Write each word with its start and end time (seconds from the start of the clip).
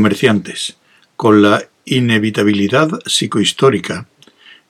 Comerciantes. 0.00 0.78
Con 1.14 1.42
la 1.42 1.62
inevitabilidad 1.84 2.88
psicohistórica, 3.04 4.08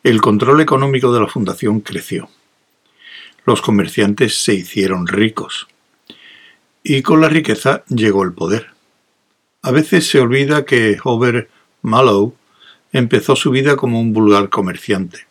el 0.02 0.20
control 0.20 0.60
económico 0.60 1.12
de 1.14 1.20
la 1.20 1.28
fundación 1.28 1.82
creció. 1.82 2.28
Los 3.46 3.62
comerciantes 3.62 4.42
se 4.42 4.54
hicieron 4.54 5.06
ricos. 5.06 5.68
Y 6.82 7.02
con 7.02 7.20
la 7.20 7.28
riqueza 7.28 7.84
llegó 7.86 8.24
el 8.24 8.32
poder. 8.32 8.70
A 9.62 9.70
veces 9.70 10.08
se 10.08 10.18
olvida 10.18 10.64
que 10.64 10.98
Hobart 11.04 11.48
Mallow 11.82 12.34
empezó 12.92 13.36
su 13.36 13.52
vida 13.52 13.76
como 13.76 14.00
un 14.00 14.12
vulgar 14.12 14.48
comerciante. 14.48 15.28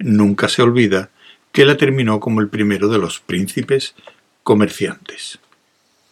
Nunca 0.00 0.50
se 0.50 0.60
olvida 0.60 1.08
que 1.50 1.64
la 1.64 1.78
terminó 1.78 2.20
como 2.20 2.42
el 2.42 2.50
primero 2.50 2.88
de 2.88 2.98
los 2.98 3.20
príncipes 3.20 3.94
comerciantes. 4.42 5.38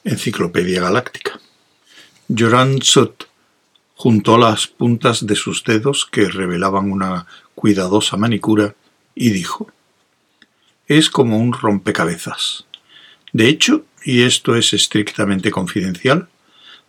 Enciclopedia 0.02 0.80
Galáctica. 0.80 1.42
Joran 2.28 2.80
Sut 2.82 3.24
juntó 3.94 4.38
las 4.38 4.66
puntas 4.66 5.26
de 5.26 5.36
sus 5.36 5.64
dedos 5.64 6.08
que 6.10 6.28
revelaban 6.28 6.90
una 6.90 7.26
cuidadosa 7.54 8.16
manicura 8.16 8.74
y 9.14 9.30
dijo 9.30 9.70
Es 10.86 11.10
como 11.10 11.38
un 11.38 11.52
rompecabezas. 11.52 12.64
De 13.32 13.48
hecho, 13.48 13.84
y 14.04 14.22
esto 14.22 14.56
es 14.56 14.72
estrictamente 14.72 15.50
confidencial, 15.50 16.28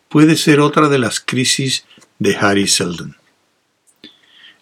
puede 0.09 0.35
ser 0.35 0.59
otra 0.59 0.89
de 0.89 0.99
las 0.99 1.19
crisis 1.19 1.85
de 2.19 2.35
Harry 2.37 2.67
Seldon. 2.67 3.15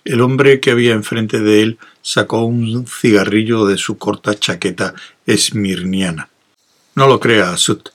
El 0.03 0.22
hombre 0.22 0.59
que 0.59 0.72
había 0.72 0.94
enfrente 0.94 1.39
de 1.39 1.61
él 1.61 1.80
sacó 2.02 2.44
un 2.44 2.88
cigarrillo 2.88 3.66
de 3.66 3.78
su 3.78 3.97
corta 3.97 4.38
chaqueta 4.38 4.95
esmirniana. 5.25 6.30
No 6.95 7.08
lo 7.08 7.19
crea, 7.19 7.56
Sut. 7.58 7.89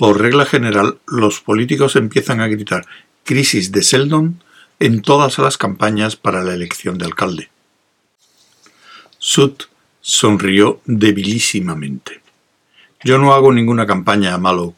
Por 0.00 0.18
regla 0.18 0.46
general, 0.46 0.98
los 1.06 1.42
políticos 1.42 1.94
empiezan 1.94 2.40
a 2.40 2.48
gritar 2.48 2.86
crisis 3.22 3.70
de 3.70 3.82
Seldon 3.82 4.42
en 4.78 5.02
todas 5.02 5.36
las 5.38 5.58
campañas 5.58 6.16
para 6.16 6.42
la 6.42 6.54
elección 6.54 6.96
de 6.96 7.04
alcalde. 7.04 7.50
Sut 9.18 9.64
sonrió 10.00 10.80
debilísimamente. 10.86 12.22
Yo 13.04 13.18
no 13.18 13.34
hago 13.34 13.52
ninguna 13.52 13.84
campaña 13.84 14.32
a 14.32 14.38
Malo. 14.38 14.74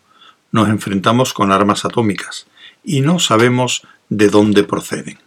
Nos 0.51 0.69
enfrentamos 0.69 1.33
con 1.33 1.53
armas 1.53 1.85
atómicas 1.85 2.49
y 2.83 3.01
no 3.01 3.21
sabemos 3.21 3.87
de 4.09 4.29
dónde 4.29 4.65
proceden. 4.65 5.21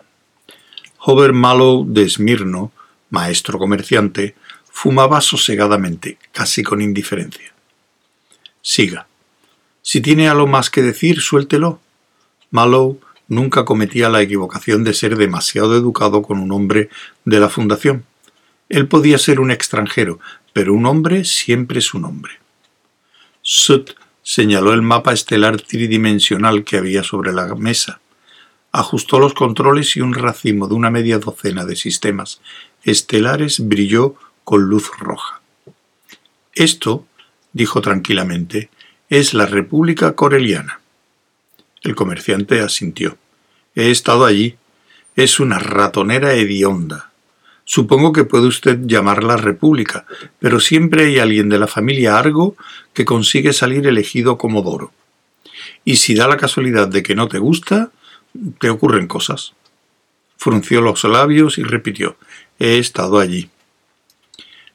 Hover 0.98 1.32
Mallow 1.32 1.86
de 1.88 2.04
Esmirno, 2.04 2.74
maestro 3.12 3.58
comerciante, 3.58 4.36
fumaba 4.70 5.22
sosegadamente, 5.22 6.18
casi 6.34 6.64
con 6.64 6.82
indiferencia. 6.82 7.54
Siga. 8.62 9.08
Si 9.86 10.02
tiene 10.02 10.28
algo 10.28 10.48
más 10.48 10.72
que 10.72 10.82
decir, 10.82 11.22
suéltelo. 11.22 11.80
Mallow 12.50 13.00
nunca 13.28 13.66
cometía 13.66 14.10
la 14.10 14.24
equivocación 14.24 14.84
de 14.84 14.96
ser 14.96 15.16
demasiado 15.16 15.76
educado 15.76 16.24
con 16.24 16.40
un 16.40 16.52
hombre 16.52 16.90
de 17.26 17.40
la 17.40 17.50
Fundación. 17.50 18.06
Él 18.70 18.88
podía 18.88 19.20
ser 19.20 19.40
un 19.40 19.52
extranjero, 19.52 20.20
pero 20.54 20.74
un 20.74 20.88
hombre 20.88 21.24
siempre 21.24 21.78
es 21.78 21.94
un 21.94 22.06
hombre. 22.06 22.34
Sut 23.44 23.92
señaló 24.24 24.74
el 24.74 24.82
mapa 24.82 25.14
estelar 25.14 25.62
tridimensional 25.62 26.64
que 26.64 26.78
había 26.78 27.04
sobre 27.04 27.32
la 27.32 27.54
mesa 27.54 28.00
ajustó 28.76 29.20
los 29.20 29.34
controles 29.34 29.96
y 29.96 30.02
un 30.02 30.14
racimo 30.14 30.68
de 30.68 30.74
una 30.74 30.92
media 30.92 31.18
docena 31.18 31.64
de 31.64 31.78
sistemas 31.78 32.42
estelares 32.84 33.66
brilló 33.66 34.16
con 34.44 34.64
luz 34.64 34.92
roja. 35.00 35.42
Esto, 36.54 37.08
dijo 37.54 37.80
tranquilamente, 37.80 38.70
es 39.10 39.36
la 39.36 39.46
República 39.46 40.16
Coreliana. 40.16 40.80
El 41.84 41.96
comerciante 41.96 42.62
asintió. 42.62 43.18
He 43.76 43.92
estado 43.92 44.26
allí. 44.26 44.56
Es 45.16 45.40
una 45.40 45.60
ratonera 45.60 46.34
hedionda. 46.34 47.12
Supongo 47.66 48.14
que 48.14 48.26
puede 48.26 48.48
usted 48.48 48.80
llamarla 48.86 49.38
República, 49.38 50.06
pero 50.40 50.60
siempre 50.60 51.06
hay 51.06 51.20
alguien 51.20 51.50
de 51.50 51.60
la 51.60 51.68
familia 51.68 52.18
Argo 52.18 52.56
que 52.94 53.06
consigue 53.06 53.54
salir 53.54 53.86
elegido 53.88 54.38
como 54.38 54.62
Doro. 54.62 54.92
Y 55.84 55.98
si 55.98 56.16
da 56.16 56.28
la 56.28 56.38
casualidad 56.38 56.88
de 56.88 57.04
que 57.04 57.16
no 57.16 57.28
te 57.28 57.40
gusta, 57.40 57.92
te 58.60 58.70
ocurren 58.70 59.08
cosas. 59.08 59.54
Frunció 60.38 60.82
los 60.82 61.04
labios 61.04 61.58
y 61.58 61.64
repitió, 61.64 62.18
he 62.60 62.78
estado 62.78 63.20
allí. 63.20 63.50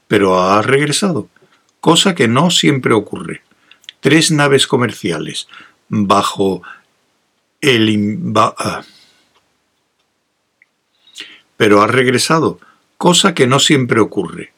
Pero 0.08 0.40
ha 0.40 0.62
regresado, 0.62 1.28
cosa 1.80 2.14
que 2.14 2.28
no 2.28 2.50
siempre 2.50 2.94
ocurre. 2.94 3.42
Tres 4.00 4.30
naves 4.30 4.66
comerciales 4.66 5.48
bajo 5.88 6.62
el... 7.60 8.32
Ah. 8.36 8.82
Pero 11.56 11.82
ha 11.82 11.86
regresado, 11.86 12.58
cosa 12.96 13.34
que 13.34 13.46
no 13.46 13.60
siempre 13.60 14.00
ocurre. 14.00 14.52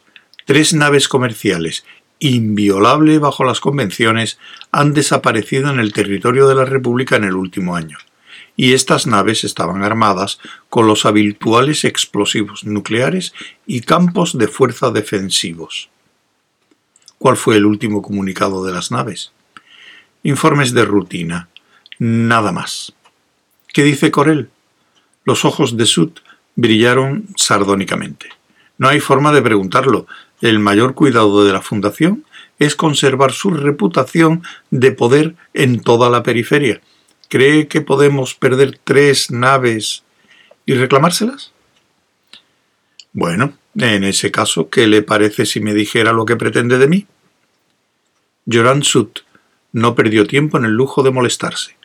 Tres 0.45 0.75
naves 0.75 1.09
comerciales, 1.09 1.85
inviolable 2.19 3.19
bajo 3.19 3.45
las 3.45 3.61
convenciones, 3.61 4.39
han 4.71 4.95
desaparecido 4.95 5.71
en 5.71 5.81
el 5.81 5.93
territorio 5.93 6.47
de 6.49 6.55
la 6.55 6.65
República 6.65 7.17
en 7.17 7.25
el 7.25 7.35
último 7.35 7.75
año 7.75 7.99
y 8.57 8.75
estas 8.75 9.07
naves 9.07 9.45
estaban 9.45 9.83
armadas 9.83 10.39
con 10.69 10.87
los 10.87 11.07
habituales 11.07 11.85
explosivos 11.85 12.65
nucleares 12.65 13.35
y 13.67 13.81
campos 13.81 14.37
de 14.37 14.49
fuerza 14.49 14.91
defensivos. 14.91 15.89
¿Cuál 17.23 17.37
fue 17.37 17.57
el 17.57 17.67
último 17.67 18.03
comunicado 18.03 18.65
de 18.65 18.73
las 18.73 18.91
naves? 18.91 19.31
Informes 20.25 20.75
de 20.75 20.85
rutina. 20.85 21.49
Nada 22.01 22.51
más. 22.51 22.95
¿Qué 23.73 23.85
dice 23.85 24.11
Corel? 24.11 24.51
Los 25.25 25.45
ojos 25.45 25.77
de 25.77 25.87
Sud 25.87 26.11
brillaron 26.57 27.29
sardónicamente. 27.37 28.31
No 28.77 28.89
hay 28.89 28.99
forma 28.99 29.31
de 29.31 29.41
preguntarlo. 29.41 30.09
El 30.41 30.59
mayor 30.59 30.95
cuidado 30.97 31.45
de 31.45 31.53
la 31.53 31.63
Fundación 31.63 32.25
es 32.59 32.75
conservar 32.75 33.31
su 33.31 33.51
reputación 33.51 34.43
de 34.73 34.91
poder 34.91 35.37
en 35.55 35.81
toda 35.81 36.11
la 36.11 36.25
periferia 36.25 36.81
¿Cree 37.29 37.69
que 37.69 37.83
podemos 37.83 38.35
perder 38.35 38.81
tres 38.83 39.31
naves 39.31 40.03
y 40.67 40.75
reclamárselas? 40.75 41.53
Bueno, 43.13 43.57
en 43.77 44.03
ese 44.03 44.33
caso, 44.33 44.69
¿qué 44.71 44.89
le 44.89 45.03
parece 45.03 45.47
si 45.47 45.61
me 45.61 45.73
dijera 45.73 46.13
lo 46.13 46.25
que 46.25 46.35
pretende 46.35 46.79
de 46.79 46.89
mí? 46.89 47.07
Joran 48.51 48.83
Sut 48.83 49.21
no 49.73 49.95
perdió 49.95 50.27
tiempo 50.27 50.59
en 50.59 50.65
el 50.65 50.73
lujo 50.73 51.03
de 51.03 51.13
molestarse. 51.13 51.77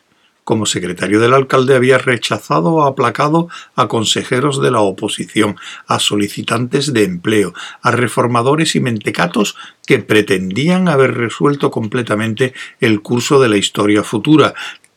Como 0.43 0.65
secretario 0.65 1.19
del 1.19 1.33
alcalde 1.33 1.75
había 1.75 1.97
rechazado 1.97 2.71
o 2.71 2.83
aplacado 2.83 3.49
a 3.75 3.87
consejeros 3.87 4.61
de 4.61 4.71
la 4.71 4.79
oposición, 4.79 5.57
a 5.87 5.99
solicitantes 5.99 6.93
de 6.93 7.03
empleo, 7.03 7.53
a 7.81 7.91
reformadores 7.91 8.75
y 8.75 8.79
mentecatos 8.79 9.57
que 9.85 9.99
pretendían 9.99 10.87
haber 10.87 11.15
resuelto 11.15 11.69
completamente 11.69 12.53
el 12.79 13.01
curso 13.01 13.41
de 13.41 13.49
la 13.49 13.57
historia 13.57 14.03
futura, 14.03 14.53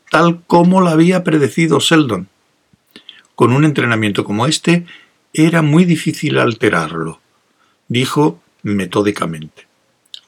tal 0.09 0.43
como 0.47 0.81
lo 0.81 0.88
había 0.88 1.25
predecido 1.25 1.81
Seldon. 1.81 2.28
Con 3.34 3.53
un 3.53 3.65
entrenamiento 3.65 4.25
como 4.25 4.47
este, 4.47 4.87
era 5.32 5.62
muy 5.62 5.84
difícil 5.84 6.38
alterarlo, 6.38 7.20
dijo 7.88 8.41
metódicamente. 8.62 9.66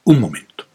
Un 0.04 0.20
momento. 0.20 0.71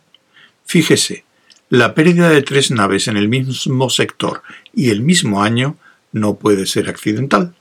Fíjese, 0.67 1.23
la 1.69 1.95
pérdida 1.95 2.29
de 2.29 2.43
tres 2.43 2.71
naves 2.71 3.07
en 3.07 3.17
el 3.17 3.29
mismo 3.29 3.89
sector 3.89 4.43
y 4.75 4.89
el 4.89 5.01
mismo 5.01 5.41
año 5.41 5.77
no 6.11 6.35
puede 6.35 6.65
ser 6.65 6.89
accidental, 6.89 7.55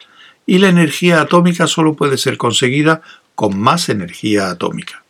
y 0.44 0.58
la 0.58 0.68
energía 0.68 1.20
atómica 1.20 1.66
solo 1.66 1.94
puede 1.94 2.18
ser 2.18 2.36
conseguida 2.36 3.02
con 3.34 3.58
más 3.58 3.88
energía 3.88 4.50
atómica. 4.50 5.04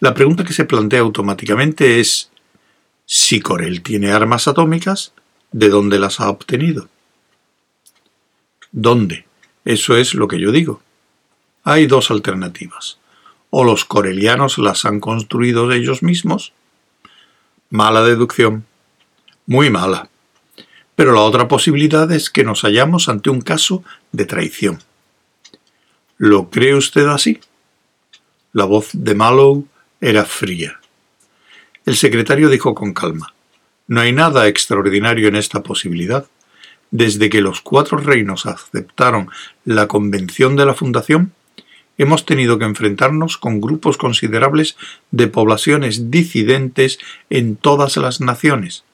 La 0.00 0.14
pregunta 0.14 0.44
que 0.44 0.52
se 0.52 0.64
plantea 0.64 1.00
automáticamente 1.00 2.00
es 2.00 2.30
si 3.04 3.40
Corel 3.40 3.82
tiene 3.82 4.10
armas 4.10 4.48
atómicas, 4.48 5.12
¿de 5.52 5.68
dónde 5.68 5.98
las 5.98 6.20
ha 6.20 6.30
obtenido? 6.30 6.88
¿Dónde? 8.70 9.26
Eso 9.64 9.96
es 9.96 10.14
lo 10.14 10.26
que 10.26 10.40
yo 10.40 10.50
digo. 10.50 10.82
Hay 11.64 11.86
dos 11.86 12.10
alternativas. 12.10 12.98
O 13.50 13.64
los 13.64 13.84
corelianos 13.84 14.56
las 14.56 14.86
han 14.86 14.98
construido 14.98 15.70
ellos 15.70 16.02
mismos. 16.02 16.54
Mala 17.72 18.02
deducción. 18.02 18.66
Muy 19.46 19.70
mala. 19.70 20.10
Pero 20.94 21.12
la 21.12 21.22
otra 21.22 21.48
posibilidad 21.48 22.12
es 22.12 22.28
que 22.28 22.44
nos 22.44 22.64
hallamos 22.64 23.08
ante 23.08 23.30
un 23.30 23.40
caso 23.40 23.82
de 24.12 24.26
traición. 24.26 24.78
¿Lo 26.18 26.50
cree 26.50 26.74
usted 26.74 27.06
así? 27.06 27.40
La 28.52 28.66
voz 28.66 28.90
de 28.92 29.14
Mallow 29.14 29.66
era 30.02 30.26
fría. 30.26 30.80
El 31.86 31.96
secretario 31.96 32.50
dijo 32.50 32.74
con 32.74 32.92
calma 32.92 33.32
No 33.86 34.02
hay 34.02 34.12
nada 34.12 34.48
extraordinario 34.48 35.28
en 35.28 35.36
esta 35.36 35.62
posibilidad. 35.62 36.26
Desde 36.90 37.30
que 37.30 37.40
los 37.40 37.62
cuatro 37.62 37.96
reinos 37.96 38.44
aceptaron 38.44 39.30
la 39.64 39.88
convención 39.88 40.56
de 40.56 40.66
la 40.66 40.74
Fundación, 40.74 41.32
hemos 41.98 42.24
tenido 42.24 42.58
que 42.58 42.64
enfrentarnos 42.64 43.36
con 43.36 43.60
grupos 43.60 43.96
considerables 43.96 44.76
de 45.10 45.28
poblaciones 45.28 46.10
disidentes 46.10 46.98
en 47.30 47.56
todas 47.56 47.96
las 47.96 48.20
naciones. 48.20 48.84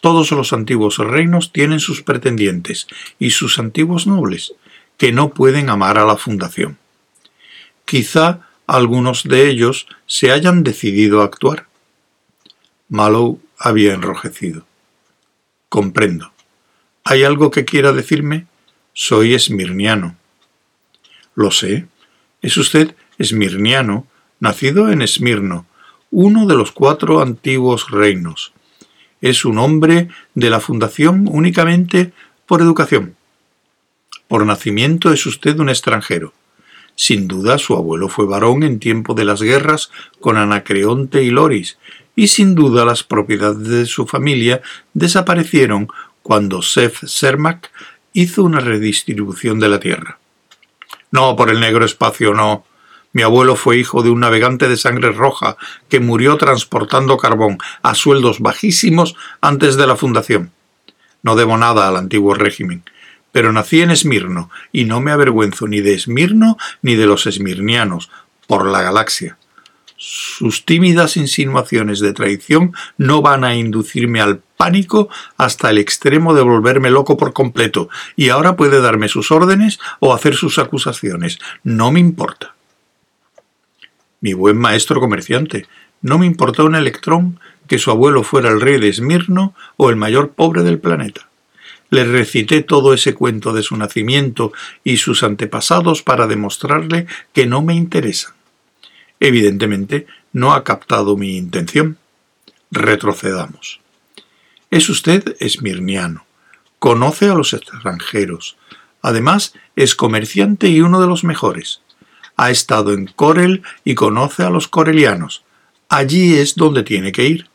Todos 0.00 0.30
los 0.32 0.52
antiguos 0.52 0.98
reinos 0.98 1.52
tienen 1.52 1.80
sus 1.80 2.02
pretendientes 2.02 2.86
y 3.18 3.30
sus 3.30 3.58
antiguos 3.58 4.06
nobles, 4.06 4.54
que 4.96 5.12
no 5.12 5.30
pueden 5.30 5.70
amar 5.70 5.98
a 5.98 6.04
la 6.04 6.16
fundación. 6.16 6.78
Quizá 7.84 8.40
algunos 8.66 9.24
de 9.24 9.48
ellos 9.48 9.86
se 10.06 10.30
hayan 10.32 10.62
decidido 10.62 11.20
a 11.20 11.24
actuar. 11.24 11.66
Mallow 12.88 13.40
había 13.58 13.94
enrojecido. 13.94 14.66
Comprendo. 15.68 16.32
¿Hay 17.04 17.24
algo 17.24 17.50
que 17.50 17.64
quiera 17.64 17.92
decirme? 17.92 18.46
Soy 18.92 19.34
esmirniano. 19.34 20.16
Lo 21.34 21.50
sé. 21.50 21.86
Es 22.42 22.56
usted 22.56 22.94
esmirniano, 23.18 24.06
nacido 24.40 24.90
en 24.90 25.00
Esmirno, 25.00 25.66
uno 26.10 26.46
de 26.46 26.56
los 26.56 26.72
cuatro 26.72 27.22
antiguos 27.22 27.90
reinos 27.90 28.52
es 29.22 29.44
un 29.44 29.56
hombre 29.58 30.08
de 30.34 30.50
la 30.50 30.60
Fundación 30.60 31.26
únicamente 31.30 32.12
por 32.44 32.60
educación. 32.60 33.16
Por 34.28 34.44
nacimiento 34.44 35.12
es 35.12 35.24
usted 35.24 35.58
un 35.60 35.70
extranjero. 35.70 36.34
Sin 36.96 37.28
duda 37.28 37.56
su 37.56 37.74
abuelo 37.74 38.08
fue 38.08 38.26
varón 38.26 38.64
en 38.64 38.78
tiempo 38.78 39.14
de 39.14 39.24
las 39.24 39.40
guerras 39.40 39.90
con 40.20 40.36
Anacreonte 40.36 41.22
y 41.22 41.30
Loris, 41.30 41.78
y 42.14 42.28
sin 42.28 42.54
duda 42.54 42.84
las 42.84 43.04
propiedades 43.04 43.66
de 43.66 43.86
su 43.86 44.06
familia 44.06 44.60
desaparecieron 44.92 45.88
cuando 46.22 46.60
Seth 46.60 47.06
Sermac 47.06 47.70
hizo 48.12 48.44
una 48.44 48.60
redistribución 48.60 49.58
de 49.60 49.68
la 49.68 49.80
tierra. 49.80 50.18
No, 51.12 51.36
por 51.36 51.50
el 51.50 51.60
negro 51.60 51.84
espacio 51.84 52.34
no, 52.34 52.64
mi 53.12 53.22
abuelo 53.22 53.56
fue 53.56 53.76
hijo 53.76 54.02
de 54.02 54.08
un 54.08 54.20
navegante 54.20 54.68
de 54.68 54.78
sangre 54.78 55.12
roja 55.12 55.58
que 55.90 56.00
murió 56.00 56.38
transportando 56.38 57.18
carbón 57.18 57.58
a 57.82 57.94
sueldos 57.94 58.40
bajísimos 58.40 59.14
antes 59.42 59.76
de 59.76 59.86
la 59.86 59.96
fundación. 59.96 60.52
No 61.22 61.36
debo 61.36 61.58
nada 61.58 61.86
al 61.86 61.98
antiguo 61.98 62.34
régimen, 62.34 62.82
pero 63.30 63.52
nací 63.52 63.82
en 63.82 63.90
Esmirno 63.90 64.50
y 64.72 64.86
no 64.86 65.00
me 65.00 65.12
avergüenzo 65.12 65.68
ni 65.68 65.82
de 65.82 65.94
Esmirno 65.94 66.56
ni 66.80 66.94
de 66.94 67.06
los 67.06 67.26
esmirnianos, 67.26 68.10
por 68.46 68.66
la 68.66 68.82
galaxia. 68.82 69.36
Sus 70.04 70.64
tímidas 70.64 71.16
insinuaciones 71.16 72.00
de 72.00 72.12
traición 72.12 72.74
no 72.98 73.22
van 73.22 73.44
a 73.44 73.54
inducirme 73.54 74.20
al 74.20 74.40
pánico 74.56 75.08
hasta 75.36 75.70
el 75.70 75.78
extremo 75.78 76.34
de 76.34 76.42
volverme 76.42 76.90
loco 76.90 77.16
por 77.16 77.32
completo, 77.32 77.88
y 78.16 78.30
ahora 78.30 78.56
puede 78.56 78.80
darme 78.80 79.06
sus 79.06 79.30
órdenes 79.30 79.78
o 80.00 80.12
hacer 80.12 80.34
sus 80.34 80.58
acusaciones. 80.58 81.38
No 81.62 81.92
me 81.92 82.00
importa 82.00 82.56
mi 84.20 84.32
buen 84.32 84.58
maestro 84.58 84.98
comerciante, 84.98 85.68
no 86.00 86.18
me 86.18 86.26
importó 86.26 86.64
un 86.64 86.74
electrón 86.74 87.38
que 87.68 87.78
su 87.78 87.92
abuelo 87.92 88.24
fuera 88.24 88.50
el 88.50 88.60
rey 88.60 88.80
de 88.80 88.88
Esmirno 88.88 89.54
o 89.76 89.88
el 89.88 89.94
mayor 89.94 90.32
pobre 90.32 90.64
del 90.64 90.80
planeta. 90.80 91.28
Le 91.90 92.02
recité 92.02 92.62
todo 92.62 92.92
ese 92.92 93.14
cuento 93.14 93.52
de 93.52 93.62
su 93.62 93.76
nacimiento 93.76 94.52
y 94.82 94.96
sus 94.96 95.22
antepasados 95.22 96.02
para 96.02 96.26
demostrarle 96.26 97.06
que 97.32 97.46
no 97.46 97.62
me 97.62 97.74
interesan. 97.74 98.34
Evidentemente, 99.24 100.06
no 100.32 100.52
ha 100.52 100.64
captado 100.64 101.16
mi 101.16 101.36
intención. 101.36 101.96
Retrocedamos. 102.70 103.80
Es 104.70 104.88
usted 104.88 105.36
esmirniano, 105.38 106.26
conoce 106.78 107.28
a 107.28 107.34
los 107.34 107.52
extranjeros, 107.54 108.56
además 109.00 109.54
es 109.76 109.94
comerciante 109.94 110.68
y 110.68 110.80
uno 110.80 111.00
de 111.00 111.06
los 111.06 111.24
mejores 111.24 111.82
ha 112.36 112.50
estado 112.50 112.92
en 112.92 113.06
Corel 113.06 113.62
y 113.84 113.94
conoce 113.94 114.42
a 114.42 114.50
los 114.50 114.66
corelianos. 114.66 115.44
Allí 115.88 116.34
es 116.34 116.56
donde 116.56 116.82
tiene 116.82 117.12
que 117.12 117.26
ir. 117.26 117.48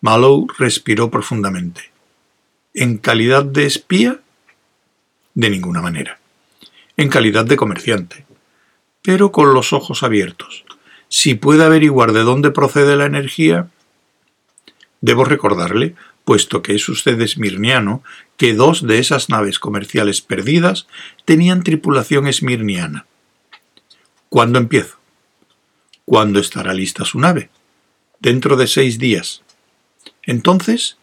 Mallow 0.00 0.48
respiró 0.58 1.10
profundamente. 1.10 1.92
¿En 2.74 2.98
calidad 2.98 3.44
de 3.44 3.66
espía? 3.66 4.20
De 5.34 5.50
ninguna 5.50 5.80
manera. 5.82 6.18
En 6.96 7.08
calidad 7.08 7.44
de 7.44 7.56
comerciante. 7.56 8.24
Pero 9.06 9.30
con 9.30 9.54
los 9.54 9.72
ojos 9.72 10.02
abiertos. 10.02 10.64
Si 11.08 11.36
puede 11.36 11.64
averiguar 11.64 12.10
de 12.10 12.24
dónde 12.24 12.50
procede 12.50 12.96
la 12.96 13.06
energía. 13.06 13.68
Debo 15.00 15.24
recordarle, 15.24 15.94
puesto 16.24 16.60
que 16.60 16.74
es 16.74 16.88
usted 16.88 17.20
esmirniano, 17.20 18.02
que 18.36 18.52
dos 18.52 18.84
de 18.84 18.98
esas 18.98 19.28
naves 19.28 19.60
comerciales 19.60 20.22
perdidas 20.22 20.88
tenían 21.24 21.62
tripulación 21.62 22.26
esmirniana 22.26 23.06
¿Cuándo 24.28 24.58
empiezo? 24.58 24.96
¿Cuándo 26.04 26.40
estará 26.40 26.74
lista 26.74 27.04
su 27.04 27.20
nave? 27.20 27.48
Dentro 28.18 28.56
de 28.56 28.66
seis 28.66 28.98
días. 28.98 29.42
Entonces, 30.24 30.98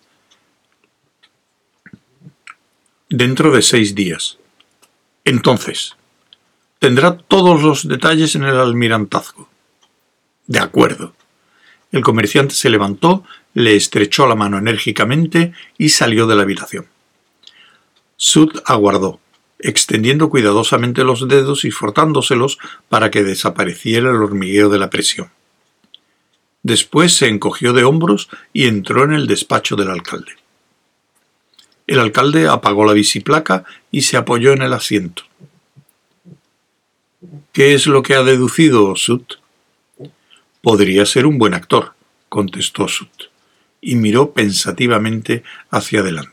dentro 3.07 3.53
de 3.53 3.61
seis 3.61 3.95
días. 3.95 4.39
Entonces, 5.23 5.95
tendrá 6.83 7.15
todos 7.15 7.63
los 7.63 7.87
detalles 7.87 8.35
en 8.35 8.43
el 8.43 8.57
almirantazgo. 8.57 9.47
De 10.47 10.59
acuerdo. 10.59 11.13
El 11.93 12.01
comerciante 12.01 12.55
se 12.55 12.69
levantó, 12.69 13.23
le 13.53 13.77
estrechó 13.77 14.27
la 14.27 14.35
mano 14.35 14.57
enérgicamente 14.57 15.53
y 15.77 15.87
salió 15.87 16.27
de 16.27 16.35
la 16.35 16.41
habitación. 16.41 16.87
Sud 18.17 18.59
aguardó 18.65 19.21
extendiendo 19.59 20.29
cuidadosamente 20.29 21.05
los 21.05 21.25
dedos 21.29 21.63
y 21.63 21.71
frotándoselos 21.71 22.57
para 22.89 23.09
que 23.11 23.23
desapareciera 23.23 24.09
el 24.09 24.17
hormigueo 24.17 24.67
de 24.67 24.79
la 24.79 24.89
presión. 24.89 25.29
Después 26.63 27.13
se 27.13 27.29
encogió 27.29 27.71
de 27.71 27.85
hombros 27.85 28.27
y 28.51 28.67
entró 28.67 29.05
en 29.05 29.13
el 29.13 29.25
despacho 29.25 29.77
del 29.77 29.89
alcalde. 29.89 30.33
El 31.87 32.01
alcalde 32.01 32.49
apagó 32.49 32.83
la 32.83 32.91
biciplaca 32.91 33.63
y 33.89 34.01
se 34.01 34.17
apoyó 34.17 34.51
en 34.51 34.63
el 34.63 34.73
asiento. 34.73 35.23
¿Qué 37.51 37.73
es 37.73 37.87
lo 37.87 38.03
que 38.03 38.15
ha 38.15 38.23
deducido 38.23 38.95
Sut? 38.95 39.35
Podría 40.61 41.05
ser 41.05 41.25
un 41.25 41.37
buen 41.37 41.53
actor, 41.53 41.93
contestó 42.29 42.87
Sut, 42.87 43.29
y 43.81 43.95
miró 43.95 44.31
pensativamente 44.31 45.43
hacia 45.69 45.99
adelante. 45.99 46.32